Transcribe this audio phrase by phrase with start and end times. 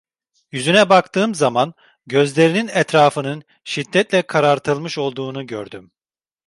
[0.51, 1.73] Yüzüne baktığım zaman,
[2.05, 5.91] gözlerinin etrafının şiddetle karartılmış olduğunu gördüm.